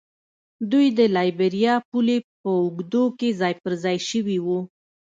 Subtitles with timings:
[0.71, 4.59] دوی د لایبیریا پولې په اوږدو کې ځای پر ځای شوي وو.